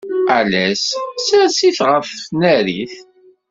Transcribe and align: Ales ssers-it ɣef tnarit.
Ales 0.37 0.83
ssers-it 1.15 1.79
ɣef 1.89 2.07
tnarit. 2.27 2.93